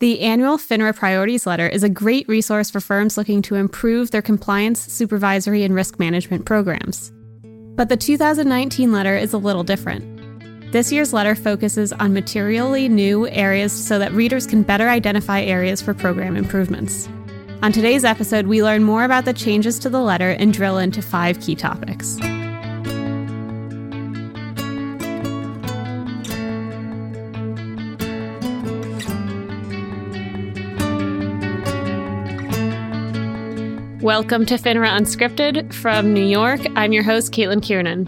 [0.00, 4.22] The annual FINRA Priorities Letter is a great resource for firms looking to improve their
[4.22, 7.12] compliance, supervisory, and risk management programs.
[7.76, 10.72] But the 2019 letter is a little different.
[10.72, 15.80] This year's letter focuses on materially new areas so that readers can better identify areas
[15.80, 17.08] for program improvements.
[17.62, 21.02] On today's episode, we learn more about the changes to the letter and drill into
[21.02, 22.18] five key topics.
[34.04, 36.60] Welcome to FINRA Unscripted from New York.
[36.76, 38.06] I'm your host, Caitlin Kiernan.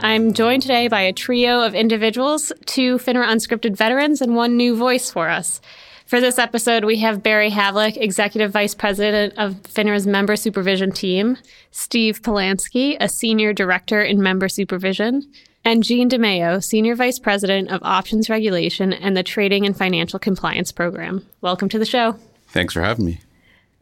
[0.00, 4.76] I'm joined today by a trio of individuals, two FINRA Unscripted veterans, and one new
[4.76, 5.62] voice for us.
[6.04, 11.38] For this episode, we have Bari Havlik, Executive Vice President of FINRA's Member Supervision Team,
[11.70, 15.22] Steve Polansky, a Senior Director in Member Supervision,
[15.64, 20.72] and Jean DeMeo, Senior Vice President of Options Regulation and the Trading and Financial Compliance
[20.72, 21.26] Program.
[21.40, 22.16] Welcome to the show.
[22.48, 23.20] Thanks for having me.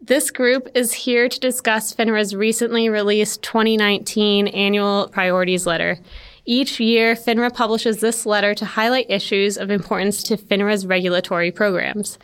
[0.01, 5.99] This group is here to discuss FINRA's recently released 2019 annual priorities letter.
[6.45, 12.19] Each year, FINRA publishes this letter to highlight issues of importance to FINRA's regulatory programs.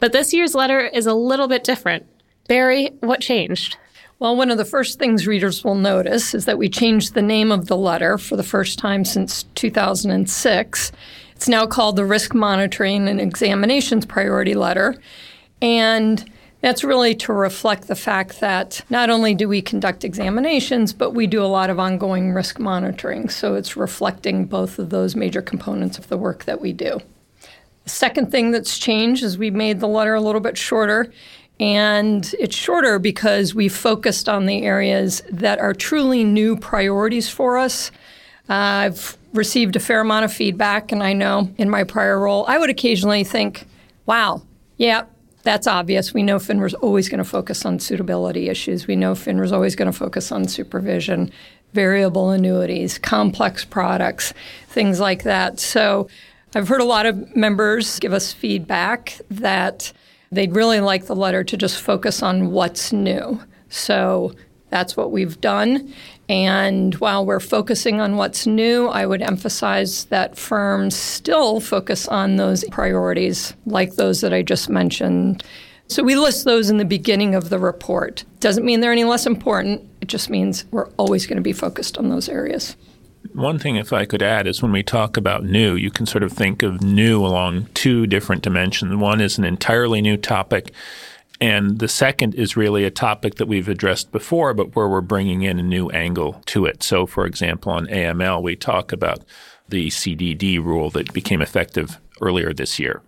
[0.00, 2.06] But this year's letter is a little bit different.
[2.48, 3.76] Bari, what changed?
[4.18, 7.52] Well, one of the first things readers will notice is that we changed the name
[7.52, 10.92] of the letter for the first time since 2006.
[11.36, 14.96] It's now called the Risk Monitoring and Examinations Priority Letter.
[15.60, 16.28] And
[16.62, 21.26] that's really to reflect the fact that not only do we conduct examinations, but we
[21.26, 23.28] do a lot of ongoing risk monitoring.
[23.28, 27.00] So it's reflecting both of those major components of the work that we do.
[27.84, 31.12] The second thing that's changed is we made the letter a little bit shorter.
[31.58, 37.58] And it's shorter because we focused on the areas that are truly new priorities for
[37.58, 37.90] us.
[38.48, 42.44] Uh, I've received a fair amount of feedback, and I know in my prior role,
[42.48, 43.66] I would occasionally think,
[44.06, 44.42] wow,
[44.76, 45.04] yeah,
[45.42, 46.14] that's obvious.
[46.14, 48.86] We know FINRA is always going to focus on suitability issues.
[48.86, 51.32] We know FINRA is always going to focus on supervision,
[51.72, 54.32] variable annuities, complex products,
[54.68, 55.58] things like that.
[55.58, 56.08] So
[56.54, 59.92] I've heard a lot of members give us feedback that
[60.30, 63.40] they'd really like the letter to just focus on what's new.
[63.68, 64.34] So
[64.70, 65.92] that's what we've done.
[66.28, 72.36] And while we're focusing on what's new, I would emphasize that firms still focus on
[72.36, 75.42] those priorities, like those that I just mentioned.
[75.88, 78.24] So we list those in the beginning of the report.
[78.40, 81.98] Doesn't mean they're any less important, it just means we're always going to be focused
[81.98, 82.76] on those areas.
[83.34, 86.22] One thing, if I could add, is when we talk about new, you can sort
[86.22, 88.96] of think of new along two different dimensions.
[88.96, 90.72] One is an entirely new topic
[91.42, 95.42] and the second is really a topic that we've addressed before, but where we're bringing
[95.42, 96.84] in a new angle to it.
[96.84, 99.24] So, for example, on AML, we talk about
[99.68, 103.02] the CDD rule that became effective earlier this year.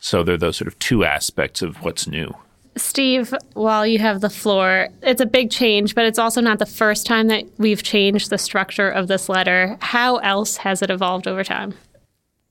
[0.00, 2.34] So, there are those sort of two aspects of what's new.
[2.74, 6.66] Steve, while you have the floor, it's a big change, but it's also not the
[6.66, 9.78] first time that we've changed the structure of this letter.
[9.80, 11.74] How else has it evolved over time?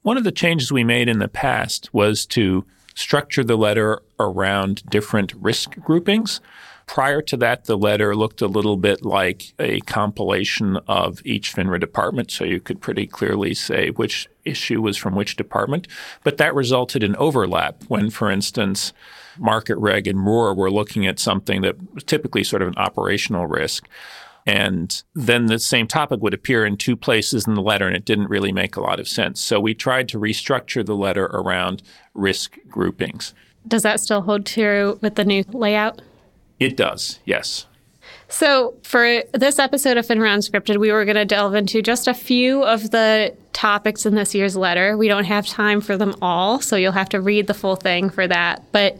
[0.03, 2.65] One of the changes we made in the past was to
[2.97, 6.41] structure the letter around different risk groupings.
[6.87, 11.79] Prior to that, the letter looked a little bit like a compilation of each FINRA
[11.79, 15.87] department, so you could pretty clearly say which issue was from which department.
[16.23, 18.93] But that resulted in overlap when, for instance,
[19.37, 23.45] Market Reg and ROR were looking at something that was typically sort of an operational
[23.45, 23.87] risk.
[24.47, 28.05] And then the same topic would appear in two places in the letter, and it
[28.05, 29.41] didn't really make a lot of sense.
[29.41, 33.33] So we tried to restructure the letter around risk groupings.
[33.67, 36.01] Does that still hold true with the new layout?
[36.61, 37.67] It does, yes.
[38.29, 42.13] So, for this episode of FINRA Unscripted, we were going to delve into just a
[42.13, 44.95] few of the topics in this year's letter.
[44.95, 48.09] We don't have time for them all, so you'll have to read the full thing
[48.09, 48.63] for that.
[48.71, 48.97] But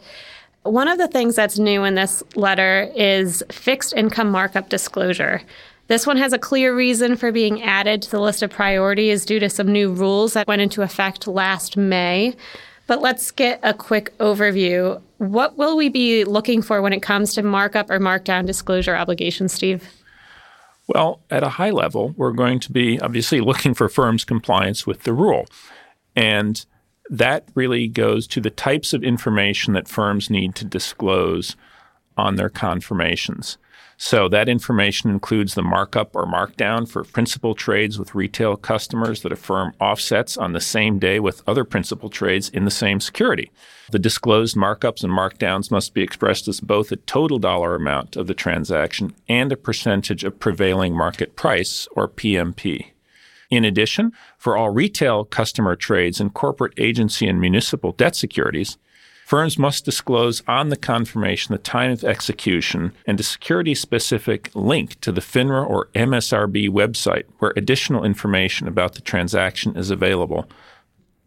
[0.68, 5.42] one of the things that's new in this letter is fixed income markup disclosure.
[5.88, 9.40] This one has a clear reason for being added to the list of priorities due
[9.40, 12.34] to some new rules that went into effect last May.
[12.86, 15.00] But let's get a quick overview.
[15.16, 19.52] What will we be looking for when it comes to markup or markdown disclosure obligations,
[19.52, 19.88] Steve?
[20.86, 25.02] Well, at a high level, we're going to be obviously looking for firms' compliance with
[25.02, 25.46] the rule.
[26.16, 26.64] And
[27.10, 31.56] that really goes to the types of information that firms need to disclose
[32.16, 33.58] on their confirmations.
[34.00, 39.32] So that information includes the markup or markdown for principal trades with retail customers that
[39.32, 43.50] a firm offsets on the same day with other principal trades in the same security.
[43.90, 48.28] The disclosed markups and markdowns must be expressed as both a total dollar amount of
[48.28, 52.92] the transaction and a percentage of prevailing market price or PMP.
[53.50, 58.78] In addition, for all retail customer trades and corporate agency and municipal debt securities,
[59.28, 64.98] Firms must disclose on the confirmation the time of execution and a security specific link
[65.02, 70.48] to the FINRA or MSRB website where additional information about the transaction is available.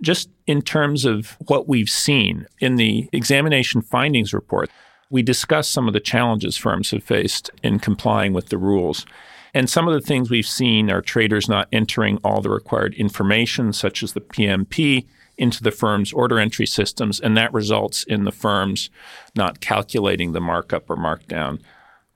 [0.01, 4.71] Just in terms of what we've seen in the examination findings report,
[5.11, 9.05] we discuss some of the challenges firms have faced in complying with the rules.
[9.53, 13.73] And some of the things we've seen are traders not entering all the required information,
[13.73, 15.05] such as the PMP,
[15.37, 18.89] into the firm's order entry systems, and that results in the firms
[19.35, 21.59] not calculating the markup or markdown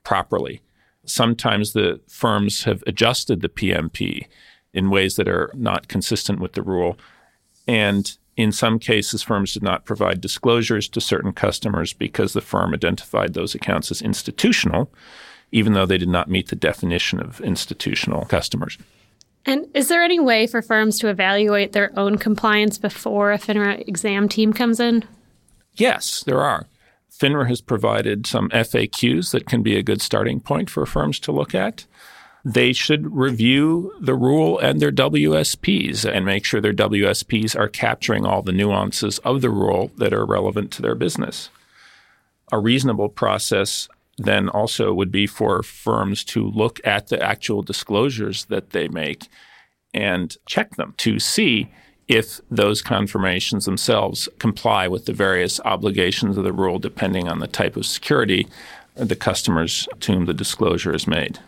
[0.02, 0.62] properly.
[1.04, 4.26] Sometimes the firms have adjusted the PMP
[4.72, 6.96] in ways that are not consistent with the rule.
[7.68, 12.74] And in some cases, firms did not provide disclosures to certain customers because the firm
[12.74, 14.92] identified those accounts as institutional,
[15.52, 18.76] even though they did not meet the definition of institutional customers.
[19.46, 23.86] And is there any way for firms to evaluate their own compliance before a FINRA
[23.88, 25.04] exam team comes in?
[25.74, 26.66] Yes, there are.
[27.10, 31.32] FINRA has provided some FAQs that can be a good starting point for firms to
[31.32, 31.86] look at.
[32.48, 38.24] They should review the rule and their WSPs and make sure their WSPs are capturing
[38.24, 41.50] all the nuances of the rule that are relevant to their business.
[42.52, 48.44] A reasonable process then also would be for firms to look at the actual disclosures
[48.44, 49.26] that they make
[49.92, 51.68] and check them to see
[52.06, 57.48] if those confirmations themselves comply with the various obligations of the rule depending on the
[57.48, 58.46] type of security
[58.94, 61.40] the customers to whom the disclosure is made.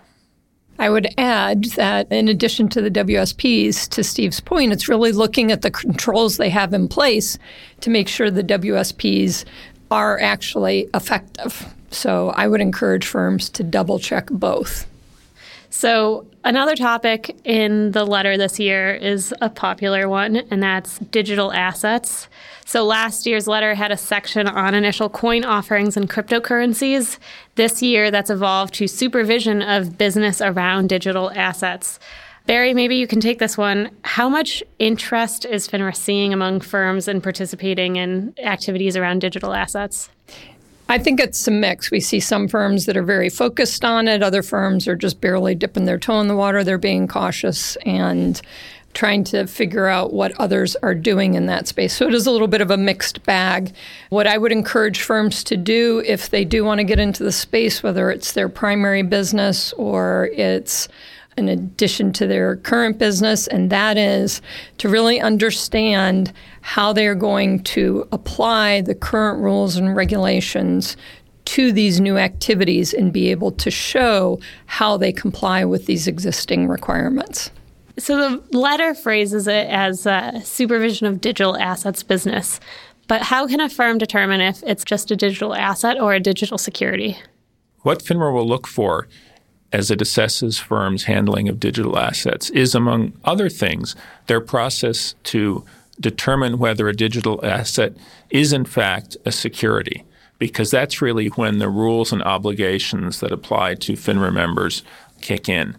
[0.79, 5.51] I would add that in addition to the WSPs, to Steve's point, it's really looking
[5.51, 7.39] at the controls they have in place
[7.81, 9.45] to make sure the WSPs
[9.91, 11.67] are actually effective.
[11.91, 14.87] So I would encourage firms to double check both.
[15.71, 21.53] So, another topic in the letter this year is a popular one, and that's digital
[21.53, 22.27] assets.
[22.65, 27.19] So, last year's letter had a section on initial coin offerings and cryptocurrencies.
[27.57, 32.01] This year, that's evolved to supervision of business around digital assets.
[32.47, 33.91] Bari, maybe you can take this one.
[34.03, 40.09] How much interest is FINRA seeing among firms in participating in activities around digital assets?
[40.91, 41.91] I think it's a mix.
[41.91, 45.55] We see some firms that are very focused on it, other firms are just barely
[45.55, 46.65] dipping their toe in the water.
[46.65, 48.41] They're being cautious and
[48.95, 51.93] trying to figure out what others are doing in that space.
[51.93, 53.73] So it is a little bit of a mixed bag.
[54.09, 57.33] What I would encourage firms to do if they do want to get into the
[57.33, 60.89] space, whether it's their primary business or it's
[61.39, 64.43] in addition to their current business, and that is
[64.79, 70.97] to really understand how they are going to apply the current rules and regulations
[71.47, 76.69] to these new activities and be able to show how they comply with these existing
[76.69, 77.51] requirements.
[77.97, 82.61] So the letter phrases it as a supervision of digital assets business.
[83.09, 86.59] But how can a firm determine if it's just a digital asset or a digital
[86.59, 87.17] security?
[87.81, 89.09] What FINRA will look for
[89.73, 93.95] as it assesses firms' handling of digital assets is, among other things,
[94.27, 95.65] their process to
[96.01, 97.95] determine whether a digital asset
[98.31, 100.05] is, in fact, a security,
[100.39, 104.83] because that's really when the rules and obligations that apply to FINRA members
[105.21, 105.77] kick in.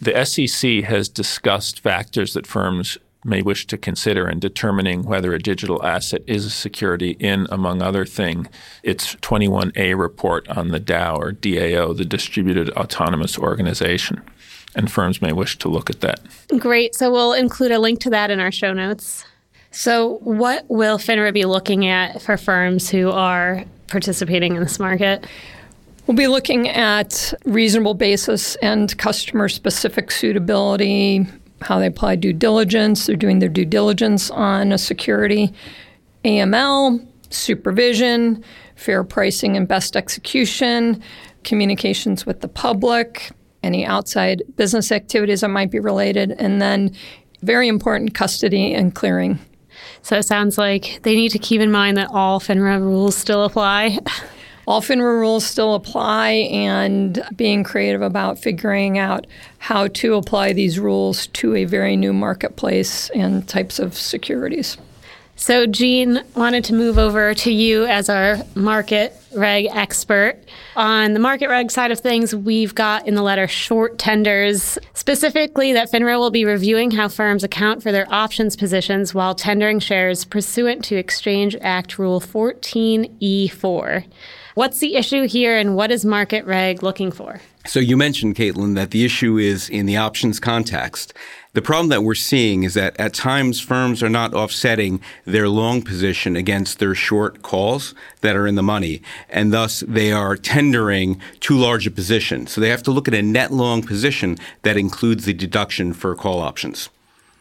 [0.00, 5.38] The SEC has discussed factors that firms may wish to consider in determining whether a
[5.38, 8.48] digital asset is a security in, among other things,
[8.82, 14.22] its 21A report on the DAO or DAO, the Distributed Autonomous Organization.
[14.76, 16.20] And firms may wish to look at that.
[16.58, 16.94] Great.
[16.94, 19.24] So we'll include a link to that in our show notes.
[19.70, 25.26] So, what will FINRA be looking at for firms who are participating in this market?
[26.06, 31.26] We'll be looking at reasonable basis and customer specific suitability,
[31.64, 33.06] how they apply due diligence.
[33.06, 35.52] They're doing their due diligence on a security,
[36.24, 38.44] AML, supervision,
[38.76, 41.02] fair pricing and best execution,
[41.42, 46.94] communications with the public, any outside business activities that might be related, and then
[47.42, 49.38] very important custody and clearing.
[50.02, 53.44] So it sounds like they need to keep in mind that all FINRA rules still
[53.44, 53.98] apply.
[54.66, 59.26] all FINRA rules still apply and being creative about figuring out
[59.58, 64.76] how to apply these rules to a very new marketplace and types of securities.
[65.36, 70.38] So, Jean wanted to move over to you as our market reg expert.
[70.76, 75.72] On the market reg side of things, we've got in the letter short tenders, specifically
[75.72, 80.24] that FINRA will be reviewing how firms account for their options positions while tendering shares
[80.24, 84.04] pursuant to Exchange Act Rule 14E4.
[84.54, 87.40] What's the issue here, and what is Market Reg looking for?
[87.66, 91.12] So, you mentioned, Caitlin, that the issue is in the options context.
[91.54, 95.82] The problem that we're seeing is that at times firms are not offsetting their long
[95.82, 101.20] position against their short calls that are in the money, and thus they are tendering
[101.40, 102.46] too large a position.
[102.46, 106.14] So they have to look at a net long position that includes the deduction for
[106.14, 106.90] call options.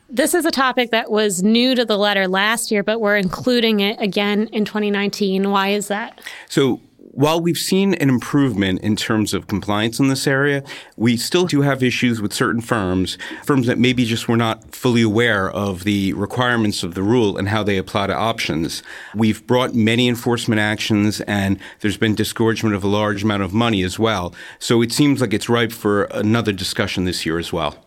[0.09, 3.79] This is a topic that was new to the letter last year, but we're including
[3.79, 5.49] it again in 2019.
[5.49, 6.21] Why is that?
[6.49, 6.81] So
[7.13, 10.63] while we've seen an improvement in terms of compliance in this area,
[10.97, 15.03] we still do have issues with certain firms, firms that maybe just were not fully
[15.03, 18.81] aware of the requirements of the rule and how they apply to options.
[19.13, 23.83] We've brought many enforcement actions and there's been disgorgement of a large amount of money
[23.83, 24.33] as well.
[24.57, 27.77] So it seems like it's ripe for another discussion this year as well.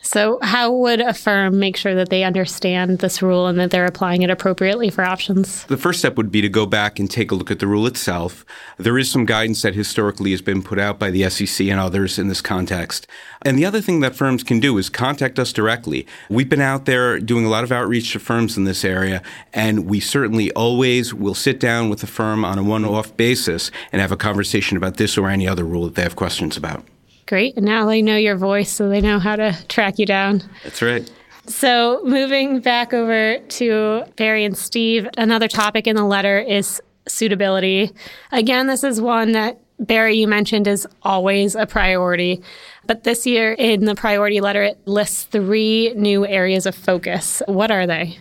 [0.00, 3.84] So, how would a firm make sure that they understand this rule and that they're
[3.84, 5.64] applying it appropriately for options?
[5.64, 7.86] The first step would be to go back and take a look at the rule
[7.86, 8.44] itself.
[8.76, 12.18] There is some guidance that historically has been put out by the SEC and others
[12.18, 13.06] in this context.
[13.42, 16.06] And the other thing that firms can do is contact us directly.
[16.30, 19.86] We've been out there doing a lot of outreach to firms in this area, and
[19.86, 24.00] we certainly always will sit down with the firm on a one off basis and
[24.00, 26.84] have a conversation about this or any other rule that they have questions about.
[27.28, 27.56] Great.
[27.56, 30.42] And now they know your voice, so they know how to track you down.
[30.64, 31.08] That's right.
[31.46, 37.92] So, moving back over to Bari and Steve, another topic in the letter is suitability.
[38.32, 42.42] Again, this is one that Bari, you mentioned, is always a priority.
[42.86, 47.42] But this year in the priority letter, it lists three new areas of focus.
[47.46, 48.18] What are they?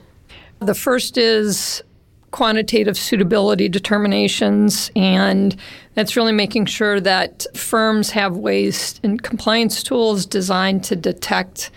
[0.60, 1.82] The first is
[2.32, 5.56] quantitative suitability determinations, and
[5.94, 11.72] that's really making sure that firms have ways and compliance tools designed to detect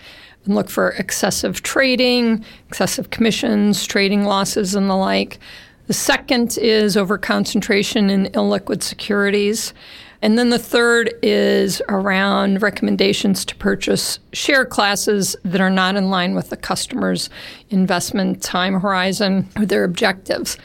[0.45, 5.39] and look for excessive trading, excessive commissions, trading losses, and the like.
[5.87, 9.73] The second is over concentration in illiquid securities.
[10.21, 16.09] And then the third is around recommendations to purchase share classes that are not in
[16.09, 17.29] line with the customer's
[17.69, 20.57] investment time horizon or their objectives.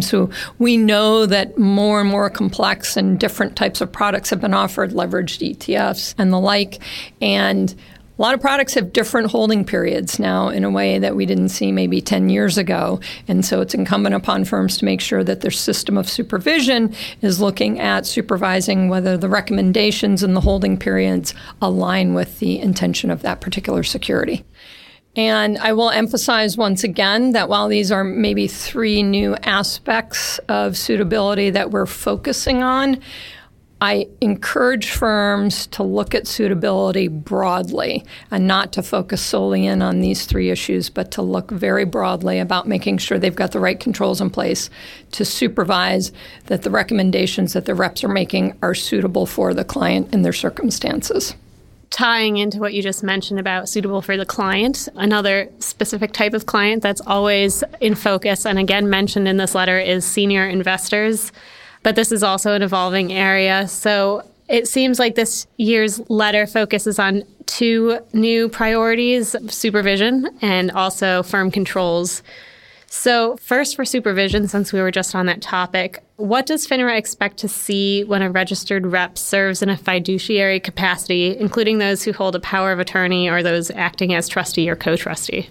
[0.00, 4.54] So we know that more and more complex and different types of products have been
[4.54, 6.80] offered, leveraged ETFs and the like.
[7.20, 7.74] And
[8.18, 11.50] a lot of products have different holding periods now in a way that we didn't
[11.50, 12.98] see maybe 10 years ago.
[13.28, 17.40] And so it's incumbent upon firms to make sure that their system of supervision is
[17.40, 21.32] looking at supervising whether the recommendations and the holding periods
[21.62, 24.44] align with the intention of that particular security.
[25.14, 30.76] And I will emphasize once again that while these are maybe three new aspects of
[30.76, 33.00] suitability that we're focusing on,
[33.80, 40.00] I encourage firms to look at suitability broadly and not to focus solely in on
[40.00, 43.78] these three issues, but to look very broadly about making sure they've got the right
[43.78, 44.68] controls in place
[45.12, 46.10] to supervise
[46.46, 50.32] that the recommendations that the reps are making are suitable for the client in their
[50.32, 51.36] circumstances.
[51.90, 56.46] Tying into what you just mentioned about suitable for the client, another specific type of
[56.46, 61.32] client that's always in focus and again mentioned in this letter is senior investors
[61.88, 63.66] but this is also an evolving area.
[63.66, 71.22] So it seems like this year's letter focuses on two new priorities supervision and also
[71.22, 72.22] firm controls.
[72.88, 77.38] So, first for supervision, since we were just on that topic, what does FINRA expect
[77.38, 82.36] to see when a registered rep serves in a fiduciary capacity, including those who hold
[82.36, 85.48] a power of attorney or those acting as trustee or co trustee?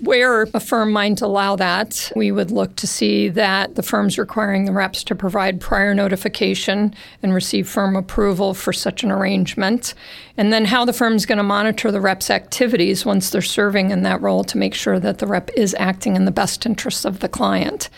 [0.00, 4.66] Where a firm might allow that, we would look to see that the firm's requiring
[4.66, 9.94] the reps to provide prior notification and receive firm approval for such an arrangement.
[10.36, 14.02] And then how the firm's going to monitor the rep's activities once they're serving in
[14.02, 17.20] that role to make sure that the rep is acting in the best interests of
[17.20, 17.88] the client.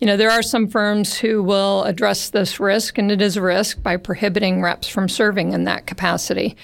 [0.00, 3.42] You know, there are some firms who will address this risk, and it is a
[3.42, 6.56] risk, by prohibiting reps from serving in that capacity.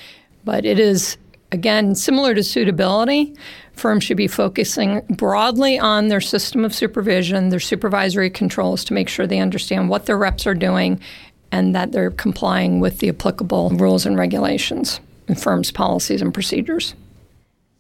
[0.45, 1.17] But it is,
[1.51, 3.35] again, similar to suitability
[3.77, 9.09] firms should be focusing broadly on their system of supervision, their supervisory controls to make
[9.09, 11.01] sure they understand what their reps are doing
[11.53, 16.95] and that they're complying with the applicable rules and regulations and firms' policies and procedures.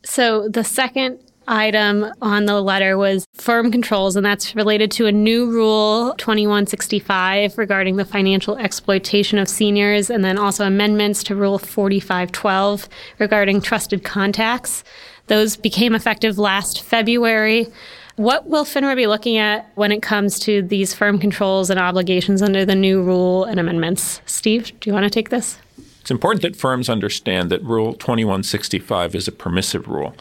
[0.05, 5.13] So the second item on the letter was firm controls, and that's related to a
[5.13, 11.59] new rule 2165 regarding the financial exploitation of seniors, and then also amendments to Rule
[11.59, 14.85] 4512 regarding trusted contacts.
[15.27, 17.69] Those became effective last February.
[18.17, 22.43] What will FINRA be looking at when it comes to these firm controls and obligations
[22.43, 24.21] under the new rule and amendments?
[24.27, 25.59] Steve, do you want to take this?
[26.01, 30.15] It's important that firms understand that Rule 2165 is a permissive rule.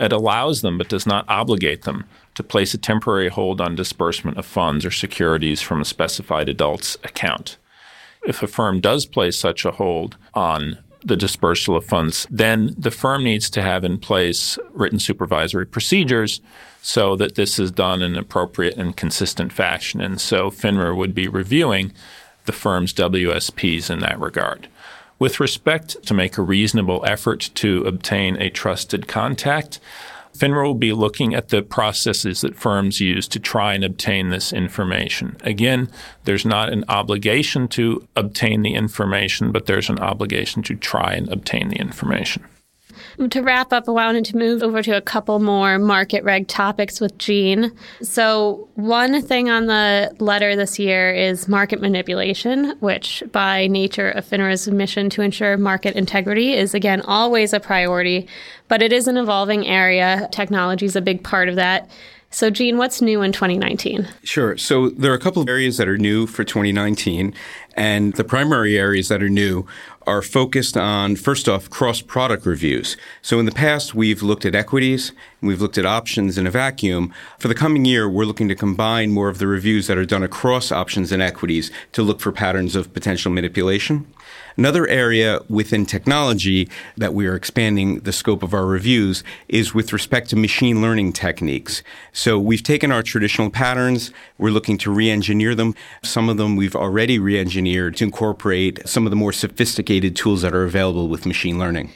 [0.00, 4.38] It allows them, but does not obligate them, to place a temporary hold on disbursement
[4.38, 7.58] of funds or securities from a specified adult's account.
[8.22, 12.90] If a firm does place such a hold on the dispersal of funds, then the
[12.90, 16.40] firm needs to have in place written supervisory procedures
[16.82, 20.00] so that this is done in an appropriate and consistent fashion.
[20.00, 21.92] And so FINRA would be reviewing
[22.46, 24.68] the firm's WSPs in that regard.
[25.18, 29.80] With respect to make a reasonable effort to obtain a trusted contact,
[30.36, 34.52] FINRA will be looking at the processes that firms use to try and obtain this
[34.52, 35.36] information.
[35.42, 35.90] Again,
[36.24, 41.28] there's not an obligation to obtain the information, but there's an obligation to try and
[41.32, 42.44] obtain the information.
[43.18, 47.00] To wrap up, I wanted to move over to a couple more market reg topics
[47.00, 47.72] with Jean.
[48.00, 54.24] So, one thing on the letter this year is market manipulation, which, by nature of
[54.24, 58.28] FINRA's mission to ensure market integrity, is again always a priority,
[58.68, 60.28] but it is an evolving area.
[60.30, 61.90] Technology is a big part of that.
[62.30, 64.06] So, Jean, what's new in 2019?
[64.22, 64.58] Sure.
[64.58, 67.32] So, there are a couple of areas that are new for 2019.
[67.74, 69.64] And the primary areas that are new
[70.06, 72.98] are focused on, first off, cross product reviews.
[73.22, 77.14] So, in the past, we've looked at equities, we've looked at options in a vacuum.
[77.38, 80.22] For the coming year, we're looking to combine more of the reviews that are done
[80.22, 84.06] across options and equities to look for patterns of potential manipulation.
[84.58, 89.92] Another area within technology that we are expanding the scope of our reviews is with
[89.92, 91.84] respect to machine learning techniques.
[92.12, 95.76] So we've taken our traditional patterns, we're looking to re engineer them.
[96.02, 100.42] Some of them we've already re engineered to incorporate some of the more sophisticated tools
[100.42, 101.92] that are available with machine learning.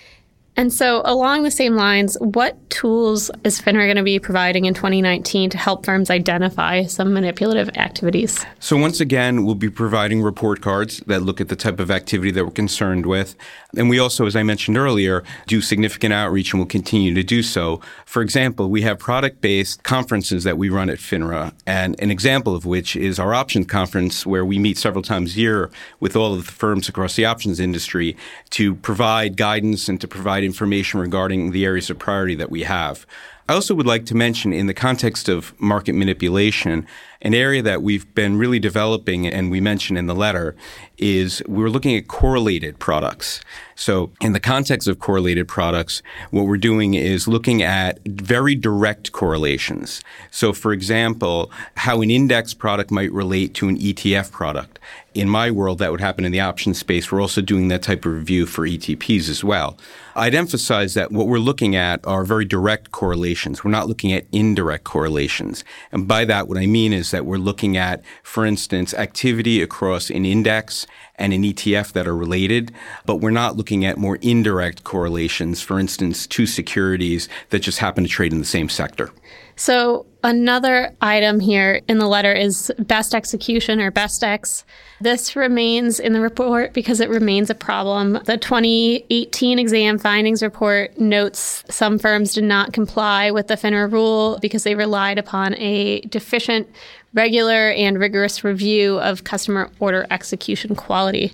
[0.54, 4.74] And so, along the same lines, what tools is FINRA going to be providing in
[4.74, 8.44] 2019 to help firms identify some manipulative activities?
[8.60, 12.30] So, once again, we'll be providing report cards that look at the type of activity
[12.32, 13.34] that we're concerned with.
[13.74, 17.42] And we also, as I mentioned earlier, do significant outreach and will continue to do
[17.42, 17.80] so.
[18.04, 22.54] For example, we have product based conferences that we run at FINRA, and an example
[22.54, 26.34] of which is our options conference, where we meet several times a year with all
[26.34, 28.18] of the firms across the options industry
[28.50, 32.64] to provide guidance and to provide provide information regarding the areas of priority that we
[32.64, 33.06] have.
[33.48, 36.86] I also would like to mention, in the context of market manipulation,
[37.22, 40.54] an area that we've been really developing, and we mentioned in the letter,
[40.98, 43.40] is we're looking at correlated products.
[43.74, 49.12] So, in the context of correlated products, what we're doing is looking at very direct
[49.12, 50.02] correlations.
[50.30, 54.78] So, for example, how an index product might relate to an ETF product.
[55.14, 57.10] In my world, that would happen in the options space.
[57.10, 59.76] We're also doing that type of review for ETPs as well.
[60.14, 63.31] I'd emphasize that what we're looking at are very direct correlations.
[63.64, 65.64] We're not looking at indirect correlations.
[65.90, 70.10] And by that, what I mean is that we're looking at, for instance, activity across
[70.10, 70.86] an index
[71.22, 72.72] and an ETF that are related,
[73.06, 78.02] but we're not looking at more indirect correlations, for instance, two securities that just happen
[78.02, 79.12] to trade in the same sector.
[79.54, 84.64] So, another item here in the letter is best execution or best X.
[85.00, 88.14] This remains in the report because it remains a problem.
[88.24, 94.38] The 2018 exam findings report notes some firms did not comply with the FINRA rule
[94.40, 96.68] because they relied upon a deficient
[97.14, 101.32] regular and rigorous review of customer order execution quality.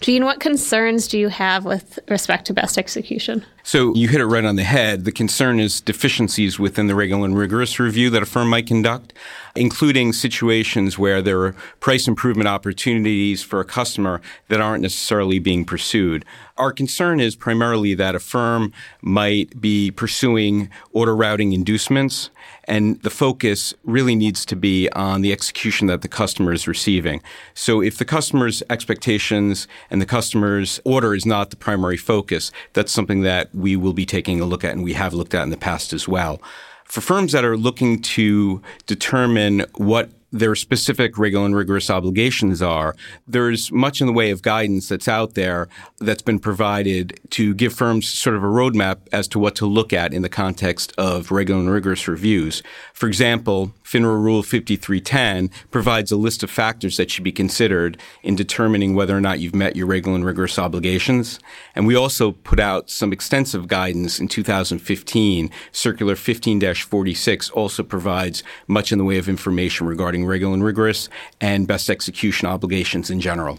[0.00, 3.44] Jean, what concerns do you have with respect to best execution?
[3.62, 5.06] So you hit it right on the head.
[5.06, 9.14] The concern is deficiencies within the regular and rigorous review that a firm might conduct,
[9.56, 15.64] including situations where there are price improvement opportunities for a customer that aren't necessarily being
[15.64, 16.26] pursued.
[16.56, 22.30] Our concern is primarily that a firm might be pursuing order routing inducements
[22.64, 27.22] and the focus really needs to be on the execution that the customer is receiving.
[27.54, 32.92] So if the customer's expectations and the customer's order is not the primary focus, that's
[32.92, 35.50] something that we will be taking a look at and we have looked at in
[35.50, 36.40] the past as well.
[36.84, 42.96] For firms that are looking to determine what their specific regular and rigorous obligations are,
[43.28, 45.68] there's much in the way of guidance that's out there
[46.00, 49.92] that's been provided to give firms sort of a roadmap as to what to look
[49.92, 52.64] at in the context of regular and rigorous reviews.
[52.92, 58.34] For example, FINRA Rule 5310 provides a list of factors that should be considered in
[58.34, 61.38] determining whether or not you've met your regular and rigorous obligations.
[61.76, 65.48] And we also put out some extensive guidance in 2015.
[65.70, 71.08] Circular 15 46 also provides much in the way of information regarding regular and rigorous
[71.40, 73.58] and best execution obligations in general.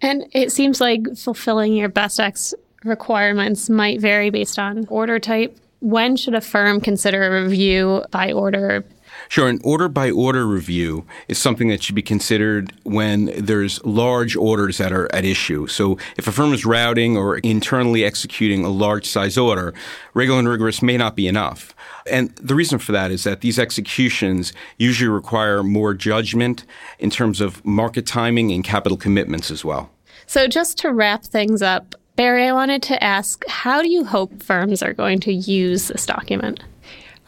[0.00, 5.58] And it seems like fulfilling your best ex requirements might vary based on order type.
[5.80, 8.84] When should a firm consider a review by order
[9.28, 9.48] Sure.
[9.48, 14.78] An order by order review is something that should be considered when there's large orders
[14.78, 15.66] that are at issue.
[15.66, 19.74] So if a firm is routing or internally executing a large size order,
[20.14, 21.74] regular and rigorous may not be enough.
[22.10, 26.64] And the reason for that is that these executions usually require more judgment
[26.98, 29.90] in terms of market timing and capital commitments as well.
[30.26, 34.42] So just to wrap things up, Bari, I wanted to ask how do you hope
[34.42, 36.62] firms are going to use this document?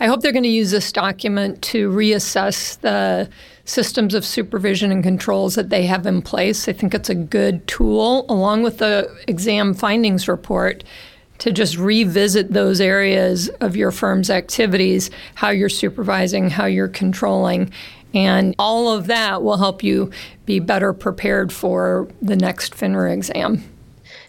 [0.00, 3.28] I hope they're going to use this document to reassess the
[3.64, 6.68] systems of supervision and controls that they have in place.
[6.68, 10.84] I think it's a good tool, along with the exam findings report,
[11.38, 17.70] to just revisit those areas of your firm's activities, how you're supervising, how you're controlling.
[18.14, 20.10] And all of that will help you
[20.46, 23.64] be better prepared for the next FINRA exam.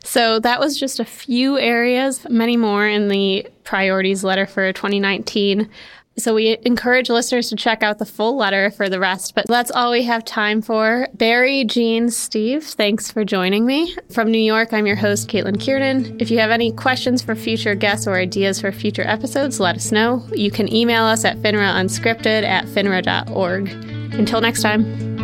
[0.04, 5.70] So that was just a few areas, many more in the priorities letter for 2019.
[6.20, 9.72] So we encourage listeners to check out the full letter for the rest, but that's
[9.72, 11.08] all we have time for.
[11.14, 13.96] Bari, Jean, Steve, thanks for joining me.
[14.12, 16.20] From New York, I'm your host, Caitlin Kiernan.
[16.20, 19.94] If you have any questions for future guests or ideas for future episodes, let us
[19.94, 20.28] know.
[20.34, 23.70] You can email us at finraunscripted at finra.org.
[24.14, 25.19] Until next time.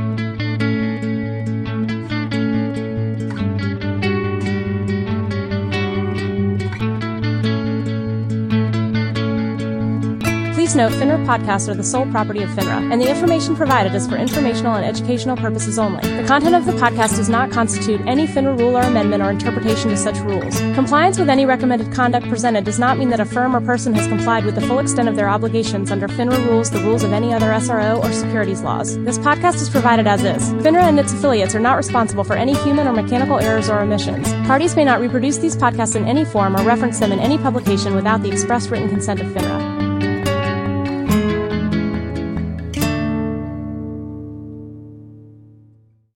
[10.76, 14.18] Note FINRA podcasts are the sole property of FINRA, and the information provided is for
[14.18, 16.02] informational and educational purposes only.
[16.02, 19.92] The content of the podcast does not constitute any FINRA rule or amendment or interpretation
[19.92, 20.60] to such rules.
[20.76, 24.06] Compliance with any recommended conduct presented does not mean that a firm or person has
[24.08, 27.34] complied with the full extent of their obligations under FINRA rules, the rules of any
[27.34, 28.98] other SRO, or securities laws.
[29.06, 30.52] This podcast is provided as is.
[30.56, 34.34] FINRA and its affiliates are not responsible for any human or mechanical errors or omissions.
[34.46, 37.96] Parties may not reproduce these podcasts in any form or reference them in any publication
[37.96, 39.65] without the express written consent of FINRA.